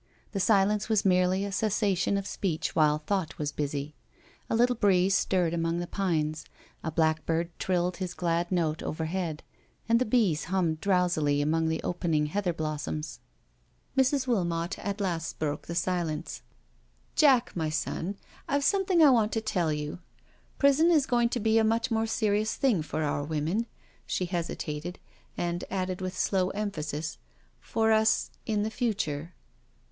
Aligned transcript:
The 0.31 0.39
silence 0.39 0.89
was 0.89 1.05
merely 1.05 1.45
a 1.45 1.51
cessation 1.51 2.17
of 2.17 2.25
speech 2.25 2.75
while 2.75 2.97
thought 3.05 3.37
was 3.37 3.51
busy. 3.51 3.93
A 4.49 4.55
little 4.55 4.75
breeze 4.75 5.13
stirred 5.13 5.53
among 5.53 5.77
the 5.77 5.85
pines, 5.85 6.43
a 6.83 6.89
blackbird 6.89 7.51
trilled 7.59 7.97
his 7.97 8.15
glad 8.15 8.51
note 8.51 8.81
over 8.81 9.05
head, 9.05 9.43
and 9.87 9.99
the 9.99 10.05
bees 10.05 10.45
hummed 10.45 10.81
drowsily 10.81 11.39
among 11.39 11.67
the 11.67 11.83
open 11.83 12.15
ing 12.15 12.25
heather 12.25 12.51
blossoms. 12.51 13.19
Mrs. 13.95 14.25
Wilmot 14.25 14.79
at 14.79 14.99
last 14.99 15.37
broke 15.37 15.67
the 15.67 15.75
silence:" 15.75 16.41
Jack, 17.15 17.55
my 17.55 17.69
son, 17.69 18.17
I've 18.47 18.63
something 18.63 19.03
I 19.03 19.11
want 19.11 19.31
to 19.33 19.39
tell 19.41 19.71
you. 19.71 19.99
Prison 20.57 20.89
is 20.89 21.05
going 21.05 21.29
to 21.29 21.39
be 21.39 21.59
a 21.59 21.63
much 21.63 21.91
more 21.91 22.07
serious 22.07 22.55
thing 22.55 22.81
for 22.81 23.03
our 23.03 23.23
women. 23.23 23.57
•••"She 24.07 24.25
hesitated, 24.25 24.97
and 25.37 25.63
added 25.69 26.01
with 26.01 26.17
slow 26.17 26.49
emphasis, 26.49 27.19
'* 27.39 27.59
for 27.71 27.91
us, 27.91 28.31
in 28.47 28.67
future." 28.71 29.35